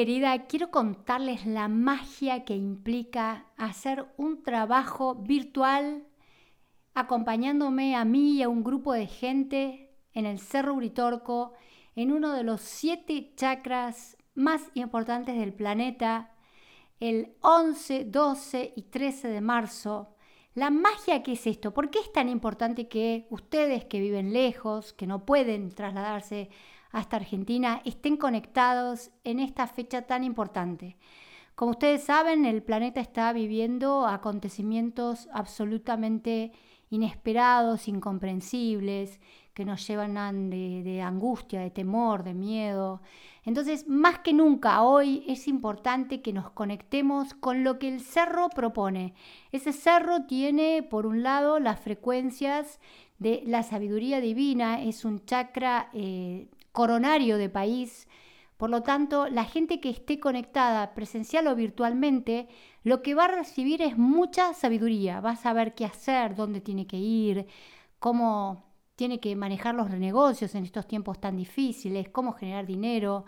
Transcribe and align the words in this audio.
querida, 0.00 0.46
quiero 0.46 0.70
contarles 0.70 1.44
la 1.44 1.68
magia 1.68 2.46
que 2.46 2.56
implica 2.56 3.44
hacer 3.58 4.06
un 4.16 4.42
trabajo 4.42 5.14
virtual 5.14 6.06
acompañándome 6.94 7.94
a 7.94 8.06
mí 8.06 8.38
y 8.38 8.42
a 8.42 8.48
un 8.48 8.64
grupo 8.64 8.94
de 8.94 9.06
gente 9.06 9.94
en 10.14 10.24
el 10.24 10.38
Cerro 10.38 10.72
Uritorco, 10.72 11.52
en 11.96 12.12
uno 12.12 12.32
de 12.32 12.44
los 12.44 12.62
siete 12.62 13.34
chakras 13.36 14.16
más 14.34 14.70
importantes 14.72 15.36
del 15.36 15.52
planeta, 15.52 16.32
el 16.98 17.34
11, 17.42 18.06
12 18.06 18.72
y 18.74 18.82
13 18.84 19.28
de 19.28 19.42
marzo. 19.42 20.16
La 20.54 20.70
magia 20.70 21.22
que 21.22 21.32
es 21.32 21.46
esto, 21.46 21.74
¿por 21.74 21.90
qué 21.90 21.98
es 21.98 22.10
tan 22.10 22.30
importante 22.30 22.88
que 22.88 23.26
ustedes 23.28 23.84
que 23.84 24.00
viven 24.00 24.32
lejos, 24.32 24.94
que 24.94 25.06
no 25.06 25.26
pueden 25.26 25.68
trasladarse 25.74 26.48
hasta 26.92 27.16
Argentina, 27.16 27.82
estén 27.84 28.16
conectados 28.16 29.10
en 29.24 29.40
esta 29.40 29.66
fecha 29.66 30.02
tan 30.02 30.24
importante? 30.24 30.96
Como 31.54 31.72
ustedes 31.72 32.04
saben, 32.04 32.46
el 32.46 32.62
planeta 32.62 33.00
está 33.00 33.32
viviendo 33.32 34.06
acontecimientos 34.06 35.28
absolutamente 35.32 36.52
inesperados, 36.88 37.86
incomprensibles, 37.86 39.20
que 39.54 39.64
nos 39.64 39.86
llevan 39.86 40.48
de, 40.48 40.82
de, 40.82 41.02
angustia, 41.02 41.60
de 41.60 41.70
temor, 41.70 42.24
de 42.24 42.34
miedo. 42.34 43.02
Entonces, 43.44 43.86
más 43.88 44.20
que 44.20 44.32
nunca 44.32 44.82
hoy 44.82 45.24
es 45.26 45.48
importante 45.48 46.22
que 46.22 46.32
nos 46.32 46.50
conectemos 46.50 47.34
con 47.34 47.62
lo 47.62 47.78
que 47.78 47.88
el 47.88 48.00
cerro 48.00 48.48
propone. 48.48 49.14
Ese 49.52 49.72
cerro 49.72 50.24
tiene, 50.24 50.82
por 50.82 51.06
un 51.06 51.22
lado, 51.22 51.60
las 51.60 51.78
frecuencias 51.78 52.80
de 53.18 53.42
la 53.46 53.62
sabiduría 53.62 54.20
divina, 54.20 54.82
es 54.82 55.04
un 55.04 55.24
chakra 55.26 55.90
eh, 55.92 56.48
coronario 56.72 57.38
de 57.38 57.48
país, 57.48 58.06
por 58.60 58.68
lo 58.68 58.82
tanto, 58.82 59.26
la 59.26 59.46
gente 59.46 59.80
que 59.80 59.88
esté 59.88 60.20
conectada 60.20 60.92
presencial 60.92 61.46
o 61.46 61.56
virtualmente, 61.56 62.46
lo 62.84 63.00
que 63.00 63.14
va 63.14 63.24
a 63.24 63.28
recibir 63.28 63.80
es 63.80 63.96
mucha 63.96 64.52
sabiduría. 64.52 65.22
Va 65.22 65.30
a 65.30 65.36
saber 65.36 65.74
qué 65.74 65.86
hacer, 65.86 66.34
dónde 66.34 66.60
tiene 66.60 66.86
que 66.86 66.98
ir, 66.98 67.46
cómo 67.98 68.66
tiene 68.96 69.18
que 69.18 69.34
manejar 69.34 69.74
los 69.74 69.88
negocios 69.88 70.54
en 70.54 70.64
estos 70.64 70.86
tiempos 70.86 71.18
tan 71.18 71.38
difíciles, 71.38 72.10
cómo 72.10 72.34
generar 72.34 72.66
dinero. 72.66 73.24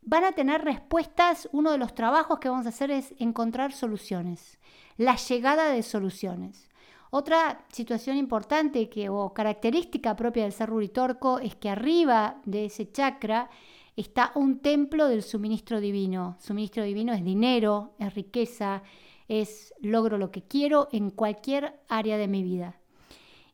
Van 0.00 0.24
a 0.24 0.32
tener 0.32 0.64
respuestas. 0.64 1.46
Uno 1.52 1.72
de 1.72 1.76
los 1.76 1.94
trabajos 1.94 2.38
que 2.38 2.48
vamos 2.48 2.64
a 2.64 2.70
hacer 2.70 2.90
es 2.90 3.14
encontrar 3.18 3.74
soluciones, 3.74 4.58
la 4.96 5.16
llegada 5.16 5.68
de 5.68 5.82
soluciones. 5.82 6.69
Otra 7.10 7.66
situación 7.72 8.16
importante 8.16 8.88
que, 8.88 9.08
o 9.08 9.34
característica 9.34 10.14
propia 10.14 10.44
del 10.44 10.52
ser 10.52 10.68
ruritorco 10.68 11.40
es 11.40 11.56
que 11.56 11.68
arriba 11.68 12.40
de 12.44 12.66
ese 12.66 12.90
chakra 12.90 13.50
está 13.96 14.30
un 14.36 14.60
templo 14.60 15.08
del 15.08 15.22
suministro 15.22 15.80
divino. 15.80 16.36
Suministro 16.40 16.84
divino 16.84 17.12
es 17.12 17.24
dinero, 17.24 17.94
es 17.98 18.14
riqueza, 18.14 18.82
es 19.26 19.74
logro 19.80 20.18
lo 20.18 20.30
que 20.30 20.42
quiero 20.42 20.88
en 20.92 21.10
cualquier 21.10 21.80
área 21.88 22.16
de 22.16 22.28
mi 22.28 22.44
vida. 22.44 22.78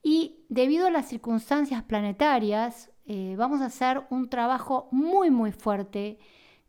Y 0.02 0.44
debido 0.48 0.86
a 0.86 0.90
las 0.90 1.08
circunstancias 1.08 1.82
planetarias, 1.82 2.90
eh, 3.06 3.34
vamos 3.38 3.60
a 3.60 3.66
hacer 3.66 4.02
un 4.10 4.28
trabajo 4.28 4.88
muy, 4.92 5.30
muy 5.30 5.52
fuerte 5.52 6.18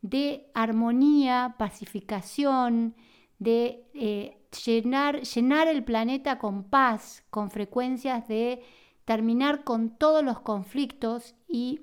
de 0.00 0.50
armonía, 0.54 1.54
pacificación, 1.58 2.94
de 3.38 3.84
eh, 3.94 4.38
llenar, 4.64 5.22
llenar 5.22 5.68
el 5.68 5.84
planeta 5.84 6.38
con 6.38 6.64
paz, 6.64 7.24
con 7.30 7.50
frecuencias 7.50 8.26
de 8.28 8.62
terminar 9.04 9.64
con 9.64 9.90
todos 9.90 10.22
los 10.22 10.40
conflictos 10.40 11.34
y 11.46 11.82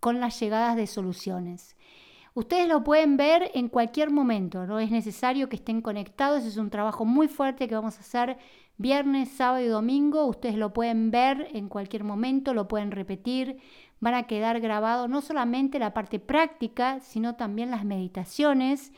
con 0.00 0.20
las 0.20 0.38
llegadas 0.38 0.76
de 0.76 0.86
soluciones. 0.86 1.76
Ustedes 2.34 2.68
lo 2.68 2.84
pueden 2.84 3.16
ver 3.16 3.50
en 3.54 3.68
cualquier 3.68 4.10
momento, 4.10 4.66
no 4.66 4.78
es 4.78 4.90
necesario 4.90 5.48
que 5.48 5.56
estén 5.56 5.82
conectados, 5.82 6.44
es 6.44 6.56
un 6.56 6.70
trabajo 6.70 7.04
muy 7.04 7.26
fuerte 7.26 7.66
que 7.66 7.74
vamos 7.74 7.96
a 7.96 8.00
hacer 8.00 8.38
viernes, 8.76 9.30
sábado 9.30 9.64
y 9.64 9.68
domingo, 9.68 10.24
ustedes 10.26 10.54
lo 10.54 10.72
pueden 10.72 11.10
ver 11.10 11.48
en 11.52 11.68
cualquier 11.68 12.04
momento, 12.04 12.54
lo 12.54 12.68
pueden 12.68 12.92
repetir, 12.92 13.58
van 13.98 14.14
a 14.14 14.28
quedar 14.28 14.60
grabados 14.60 15.08
no 15.08 15.20
solamente 15.20 15.80
la 15.80 15.92
parte 15.92 16.20
práctica, 16.20 17.00
sino 17.00 17.34
también 17.34 17.72
las 17.72 17.84
meditaciones 17.84 18.92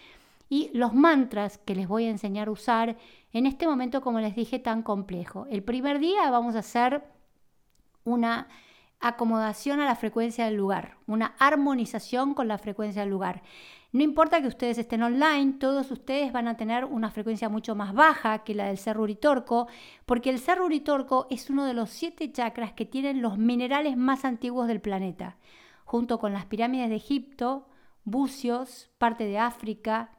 y 0.50 0.68
los 0.74 0.92
mantras 0.92 1.58
que 1.58 1.76
les 1.76 1.88
voy 1.88 2.04
a 2.04 2.10
enseñar 2.10 2.48
a 2.48 2.50
usar 2.50 2.98
en 3.32 3.46
este 3.46 3.68
momento, 3.68 4.02
como 4.02 4.18
les 4.18 4.34
dije, 4.34 4.58
tan 4.58 4.82
complejo. 4.82 5.46
El 5.48 5.62
primer 5.62 6.00
día 6.00 6.28
vamos 6.28 6.56
a 6.56 6.58
hacer 6.58 7.04
una 8.04 8.48
acomodación 8.98 9.80
a 9.80 9.86
la 9.86 9.94
frecuencia 9.94 10.44
del 10.44 10.56
lugar, 10.56 10.96
una 11.06 11.36
armonización 11.38 12.34
con 12.34 12.48
la 12.48 12.58
frecuencia 12.58 13.02
del 13.02 13.10
lugar. 13.10 13.42
No 13.92 14.02
importa 14.02 14.40
que 14.40 14.48
ustedes 14.48 14.76
estén 14.76 15.04
online, 15.04 15.54
todos 15.60 15.88
ustedes 15.92 16.32
van 16.32 16.48
a 16.48 16.56
tener 16.56 16.84
una 16.84 17.12
frecuencia 17.12 17.48
mucho 17.48 17.76
más 17.76 17.94
baja 17.94 18.40
que 18.40 18.54
la 18.54 18.66
del 18.66 18.78
Cerro 18.78 19.04
Uritorco, 19.04 19.68
porque 20.04 20.30
el 20.30 20.40
Cerro 20.40 20.66
Uritorco 20.66 21.28
es 21.30 21.48
uno 21.48 21.64
de 21.64 21.74
los 21.74 21.90
siete 21.90 22.30
chakras 22.32 22.72
que 22.72 22.86
tienen 22.86 23.22
los 23.22 23.38
minerales 23.38 23.96
más 23.96 24.24
antiguos 24.24 24.66
del 24.66 24.80
planeta, 24.80 25.38
junto 25.84 26.18
con 26.18 26.32
las 26.32 26.46
pirámides 26.46 26.88
de 26.88 26.96
Egipto, 26.96 27.68
bucios, 28.04 28.90
parte 28.98 29.24
de 29.24 29.38
África. 29.38 30.10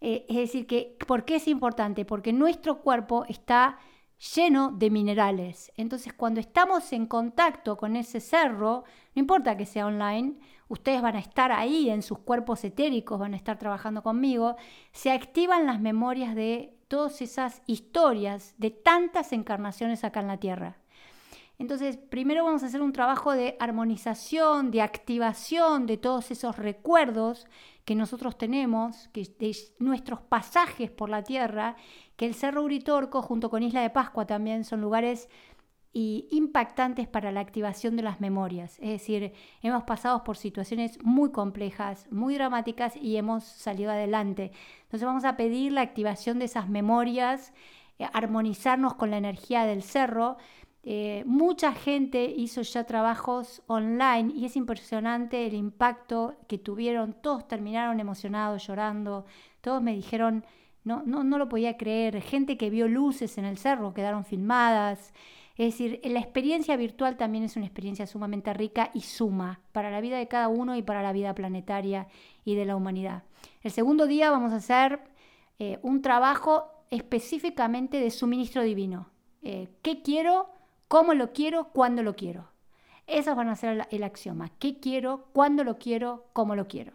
Eh, 0.00 0.24
es 0.28 0.36
decir, 0.36 0.66
que 0.66 0.96
¿por 1.06 1.24
qué 1.24 1.36
es 1.36 1.48
importante? 1.48 2.04
Porque 2.04 2.32
nuestro 2.32 2.80
cuerpo 2.80 3.24
está 3.28 3.78
lleno 4.34 4.70
de 4.72 4.90
minerales. 4.90 5.72
Entonces, 5.76 6.12
cuando 6.12 6.40
estamos 6.40 6.92
en 6.92 7.06
contacto 7.06 7.76
con 7.76 7.96
ese 7.96 8.20
cerro, 8.20 8.84
no 9.14 9.20
importa 9.20 9.56
que 9.56 9.66
sea 9.66 9.86
online, 9.86 10.34
ustedes 10.68 11.02
van 11.02 11.16
a 11.16 11.20
estar 11.20 11.52
ahí 11.52 11.90
en 11.90 12.02
sus 12.02 12.18
cuerpos 12.18 12.62
etéricos, 12.64 13.18
van 13.18 13.34
a 13.34 13.36
estar 13.36 13.58
trabajando 13.58 14.02
conmigo, 14.02 14.56
se 14.92 15.10
activan 15.10 15.66
las 15.66 15.80
memorias 15.80 16.34
de 16.34 16.74
todas 16.88 17.22
esas 17.22 17.62
historias 17.66 18.54
de 18.58 18.70
tantas 18.70 19.32
encarnaciones 19.32 20.04
acá 20.04 20.20
en 20.20 20.26
la 20.28 20.38
Tierra. 20.38 20.76
Entonces, 21.58 21.98
primero 21.98 22.44
vamos 22.44 22.62
a 22.62 22.66
hacer 22.66 22.80
un 22.80 22.92
trabajo 22.92 23.32
de 23.32 23.56
armonización, 23.60 24.70
de 24.70 24.80
activación 24.80 25.86
de 25.86 25.98
todos 25.98 26.30
esos 26.30 26.56
recuerdos 26.56 27.46
que 27.90 27.96
nosotros 27.96 28.38
tenemos, 28.38 29.08
que 29.08 29.24
de 29.40 29.56
nuestros 29.80 30.20
pasajes 30.20 30.92
por 30.92 31.08
la 31.08 31.24
tierra, 31.24 31.74
que 32.14 32.24
el 32.24 32.36
Cerro 32.36 32.62
Uritorco 32.62 33.20
junto 33.20 33.50
con 33.50 33.64
Isla 33.64 33.82
de 33.82 33.90
Pascua 33.90 34.28
también 34.28 34.62
son 34.62 34.80
lugares 34.80 35.28
impactantes 35.92 37.08
para 37.08 37.32
la 37.32 37.40
activación 37.40 37.96
de 37.96 38.04
las 38.04 38.20
memorias. 38.20 38.78
Es 38.78 38.90
decir, 38.90 39.32
hemos 39.60 39.82
pasado 39.82 40.22
por 40.22 40.36
situaciones 40.36 41.02
muy 41.02 41.32
complejas, 41.32 42.06
muy 42.12 42.34
dramáticas 42.34 42.94
y 42.94 43.16
hemos 43.16 43.42
salido 43.42 43.90
adelante. 43.90 44.52
Entonces 44.82 45.04
vamos 45.04 45.24
a 45.24 45.36
pedir 45.36 45.72
la 45.72 45.80
activación 45.80 46.38
de 46.38 46.44
esas 46.44 46.68
memorias, 46.68 47.52
eh, 47.98 48.06
armonizarnos 48.12 48.94
con 48.94 49.10
la 49.10 49.18
energía 49.18 49.64
del 49.64 49.82
cerro 49.82 50.36
eh, 50.82 51.24
mucha 51.26 51.72
gente 51.72 52.24
hizo 52.24 52.62
ya 52.62 52.84
trabajos 52.84 53.62
online 53.66 54.32
y 54.34 54.46
es 54.46 54.56
impresionante 54.56 55.46
el 55.46 55.54
impacto 55.54 56.36
que 56.48 56.58
tuvieron. 56.58 57.14
Todos 57.20 57.46
terminaron 57.46 58.00
emocionados, 58.00 58.66
llorando. 58.66 59.26
Todos 59.60 59.82
me 59.82 59.94
dijeron, 59.94 60.44
no, 60.84 61.02
no, 61.04 61.22
no 61.22 61.38
lo 61.38 61.48
podía 61.48 61.76
creer. 61.76 62.22
Gente 62.22 62.56
que 62.56 62.70
vio 62.70 62.88
luces 62.88 63.36
en 63.36 63.44
el 63.44 63.58
cerro 63.58 63.92
quedaron 63.92 64.24
filmadas. 64.24 65.12
Es 65.56 65.74
decir, 65.74 66.00
la 66.04 66.20
experiencia 66.20 66.74
virtual 66.76 67.18
también 67.18 67.44
es 67.44 67.56
una 67.56 67.66
experiencia 67.66 68.06
sumamente 68.06 68.54
rica 68.54 68.90
y 68.94 69.02
suma 69.02 69.60
para 69.72 69.90
la 69.90 70.00
vida 70.00 70.16
de 70.16 70.28
cada 70.28 70.48
uno 70.48 70.74
y 70.74 70.82
para 70.82 71.02
la 71.02 71.12
vida 71.12 71.34
planetaria 71.34 72.08
y 72.46 72.54
de 72.54 72.64
la 72.64 72.76
humanidad. 72.76 73.24
El 73.62 73.70
segundo 73.70 74.06
día 74.06 74.30
vamos 74.30 74.54
a 74.54 74.56
hacer 74.56 75.00
eh, 75.58 75.78
un 75.82 76.00
trabajo 76.00 76.64
específicamente 76.88 78.00
de 78.00 78.10
suministro 78.10 78.62
divino. 78.62 79.10
Eh, 79.42 79.68
¿Qué 79.82 80.00
quiero? 80.00 80.48
Cómo 80.90 81.14
lo 81.14 81.32
quiero, 81.32 81.68
cuándo 81.68 82.02
lo 82.02 82.16
quiero. 82.16 82.48
Esos 83.06 83.36
van 83.36 83.48
a 83.48 83.54
ser 83.54 83.86
el, 83.92 84.02
axioma. 84.02 84.50
¿Qué 84.58 84.80
quiero? 84.80 85.28
¿Cuándo 85.32 85.62
lo 85.62 85.78
quiero? 85.78 86.26
¿Cómo 86.32 86.56
lo 86.56 86.66
quiero? 86.66 86.94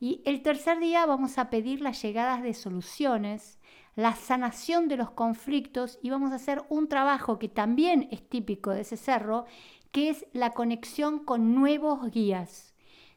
Y 0.00 0.22
el 0.24 0.40
tercer 0.40 0.78
día 0.78 1.04
vamos 1.04 1.36
a 1.36 1.50
pedir 1.50 1.82
las 1.82 2.00
llegadas 2.00 2.42
de 2.42 2.54
soluciones, 2.54 3.60
la 3.94 4.16
sanación 4.16 4.88
de 4.88 4.96
los 4.96 5.10
conflictos 5.10 5.98
y 6.02 6.08
vamos 6.08 6.32
a 6.32 6.36
hacer 6.36 6.62
un 6.70 6.88
trabajo 6.88 7.38
que 7.38 7.50
también 7.50 8.08
es 8.10 8.26
típico 8.26 8.70
de 8.70 8.80
ese 8.80 8.96
cerro, 8.96 9.44
que 9.92 10.08
es 10.08 10.24
la 10.32 10.52
conexión 10.52 11.18
con 11.22 11.54
nuevos 11.54 12.10
guías. 12.10 12.74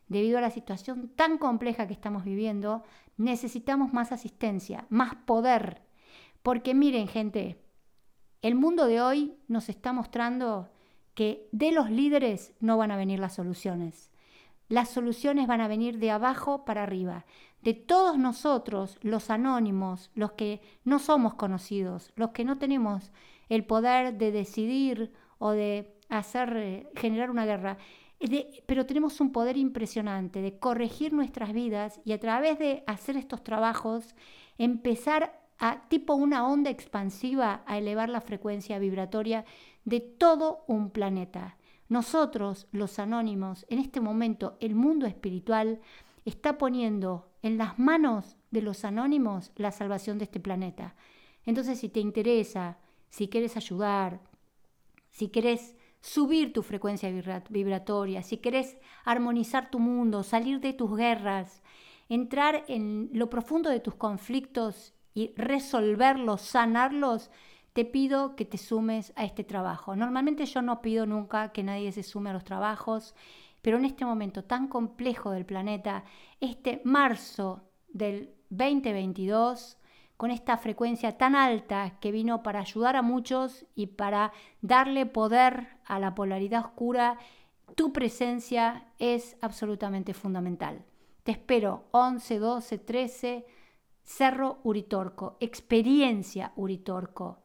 Debido 0.10 0.38
a 0.38 0.42
la 0.42 0.52
situación 0.52 1.14
tan 1.16 1.38
compleja 1.38 1.88
que 1.88 1.94
estamos 1.94 2.26
viviendo, 2.26 2.84
necesitamos 3.16 3.94
más 3.94 4.12
asistencia, 4.12 4.86
más 4.90 5.16
poder. 5.16 5.82
Porque 6.42 6.74
miren, 6.74 7.08
gente, 7.08 7.63
el 8.44 8.56
mundo 8.56 8.88
de 8.88 9.02
hoy 9.02 9.34
nos 9.48 9.70
está 9.70 9.94
mostrando 9.94 10.70
que 11.16 11.48
de 11.54 11.72
los 11.72 11.90
líderes 11.90 12.54
no 12.60 12.78
van 12.78 12.92
a 12.92 12.98
venir 12.98 13.20
las 13.20 13.34
soluciones. 13.34 14.12
Las 14.68 14.90
soluciones 14.90 15.48
van 15.48 15.62
a 15.62 15.70
venir 15.70 15.98
de 15.98 16.12
abajo 16.12 16.66
para 16.66 16.84
arriba. 16.84 17.26
De 17.62 17.74
todos 17.74 18.18
nosotros, 18.18 18.98
los 19.02 19.30
anónimos, 19.30 20.12
los 20.14 20.34
que 20.34 20.62
no 20.84 21.00
somos 21.00 21.36
conocidos, 21.36 22.12
los 22.16 22.32
que 22.32 22.44
no 22.44 22.58
tenemos 22.58 23.14
el 23.48 23.64
poder 23.64 24.18
de 24.18 24.34
decidir 24.34 25.14
o 25.40 25.52
de 25.52 25.96
hacer 26.10 26.54
eh, 26.58 26.92
generar 26.96 27.32
una 27.32 27.46
guerra, 27.46 27.78
pero 28.66 28.86
tenemos 28.86 29.22
un 29.22 29.32
poder 29.32 29.56
impresionante 29.56 30.42
de 30.42 30.60
corregir 30.60 31.14
nuestras 31.14 31.54
vidas 31.54 32.02
y 32.04 32.12
a 32.12 32.20
través 32.20 32.60
de 32.60 32.84
hacer 32.88 33.16
estos 33.16 33.44
trabajos 33.44 34.16
empezar 34.58 35.43
a 35.60 35.88
tipo 35.90 36.14
una 36.14 36.48
onda 36.48 36.70
expansiva 36.70 37.64
a 37.66 37.78
elevar 37.78 38.10
la 38.10 38.22
frecuencia 38.22 38.80
vibratoria 38.80 39.46
de 39.86 40.00
todo 40.00 40.64
un 40.68 40.90
planeta. 40.90 41.58
Nosotros, 41.90 42.68
los 42.72 43.00
anónimos, 43.00 43.66
en 43.70 43.80
este 43.80 44.02
momento 44.02 44.58
el 44.60 44.76
mundo 44.76 45.06
espiritual 45.06 45.80
está 46.26 46.58
poniendo 46.58 47.30
en 47.42 47.58
las 47.58 47.78
manos 47.78 48.38
de 48.52 48.62
los 48.62 48.86
anónimos 48.86 49.52
la 49.56 49.72
salvación 49.72 50.18
de 50.18 50.26
este 50.26 50.40
planeta. 50.40 50.96
Entonces, 51.46 51.80
si 51.80 51.90
te 51.90 52.00
interesa, 52.00 52.78
si 53.10 53.28
quieres 53.28 53.58
ayudar, 53.58 54.22
si 55.10 55.30
quieres 55.30 55.76
subir 56.02 56.52
tu 56.52 56.64
frecuencia 56.64 57.10
vibratoria, 57.50 58.24
si 58.24 58.38
quieres 58.38 58.78
armonizar 59.06 59.70
tu 59.70 59.80
mundo, 59.80 60.24
salir 60.24 60.60
de 60.60 60.74
tus 60.74 60.96
guerras, 60.96 61.62
entrar 62.10 62.66
en 62.68 63.10
lo 63.14 63.30
profundo 63.30 63.70
de 63.70 63.80
tus 63.80 63.96
conflictos 63.96 64.94
y 65.14 65.34
resolverlos, 65.36 66.42
sanarlos, 66.42 67.30
te 67.74 67.86
pido 67.86 68.36
que 68.36 68.46
te 68.46 68.58
sumes 68.58 69.14
a 69.16 69.26
este 69.26 69.44
trabajo. 69.44 69.96
Normalmente 69.96 70.46
yo 70.46 70.62
no 70.62 70.82
pido 70.82 71.06
nunca 71.06 71.52
que 71.52 71.64
nadie 71.64 71.92
se 71.92 72.04
sume 72.04 72.30
a 72.30 72.34
los 72.34 72.44
trabajos, 72.44 73.16
pero 73.62 73.78
en 73.78 73.86
este 73.86 74.06
momento 74.06 74.44
tan 74.44 74.68
complejo 74.68 75.32
del 75.32 75.46
planeta, 75.46 76.04
este 76.40 76.82
marzo 76.84 77.64
del 77.88 78.34
2022, 78.50 79.78
con 80.18 80.32
esta 80.32 80.58
frecuencia 80.58 81.18
tan 81.18 81.36
alta 81.36 81.98
que 82.00 82.12
vino 82.12 82.44
para 82.44 82.60
ayudar 82.60 82.96
a 82.96 83.02
muchos 83.02 83.66
y 83.76 83.88
para 83.88 84.32
darle 84.62 85.06
poder 85.06 85.68
a 85.86 86.00
la 86.00 86.14
polaridad 86.14 86.66
oscura, 86.66 87.18
tu 87.76 87.92
presencia 87.92 88.86
es 89.00 89.36
absolutamente 89.42 90.14
fundamental. 90.14 90.86
Te 91.24 91.32
espero 91.32 91.86
11, 91.92 92.38
12, 92.38 92.78
13, 92.78 93.46
Cerro 94.04 94.60
Uritorco, 94.64 95.38
experiencia 95.40 96.52
Uritorco. 96.56 97.40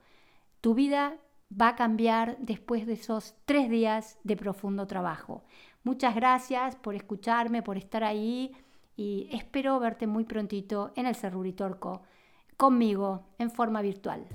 Tu 0.61 0.75
vida 0.75 1.17
va 1.51 1.69
a 1.69 1.77
cambiar 1.77 2.37
después 2.39 2.87
de 2.87 2.95
esos 2.95 3.35
tres 3.45 3.71
días 3.71 4.19
de 4.25 4.37
profundo 4.37 4.87
trabajo. 4.87 5.45
Muchas 5.85 6.15
gracias 6.15 6.77
por 6.77 6.95
escucharme, 6.95 7.63
por 7.63 7.77
estar 7.77 8.05
ahí 8.05 8.53
y 8.97 9.29
espero 9.33 9.79
verte 9.79 10.07
muy 10.07 10.25
prontito 10.25 10.93
en 10.97 11.07
el 11.07 11.15
Cerro 11.15 11.39
Uritorco 11.39 12.03
conmigo 12.57 13.25
en 13.39 13.51
forma 13.51 13.81
virtual. 13.81 14.27